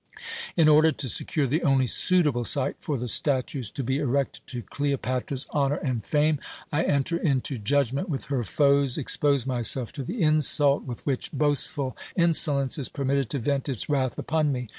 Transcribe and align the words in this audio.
In 0.57 0.67
order 0.67 0.91
to 0.91 1.07
secure 1.07 1.45
the 1.45 1.61
only 1.61 1.85
suitable 1.85 2.43
site 2.43 2.75
for 2.79 2.97
the 2.97 3.07
statues 3.07 3.69
to 3.73 3.83
be 3.83 3.99
erected 3.99 4.41
to 4.47 4.63
Cleopatra's 4.63 5.45
honour 5.53 5.75
and 5.75 6.03
fame, 6.03 6.39
I 6.71 6.85
enter 6.85 7.17
into 7.17 7.59
judgment 7.59 8.09
with 8.09 8.25
her 8.25 8.43
foes, 8.43 8.97
expose 8.97 9.45
myself 9.45 9.93
to 9.93 10.03
the 10.03 10.23
insult 10.23 10.85
with 10.85 11.05
which 11.05 11.31
boastful 11.31 11.95
insolence 12.15 12.79
is 12.79 12.89
permitted 12.89 13.29
to 13.29 13.37
vent 13.37 13.69
its 13.69 13.89
wrath 13.89 14.17
upon 14.17 14.51
me. 14.51 14.69